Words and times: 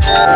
Yeah. 0.00 0.31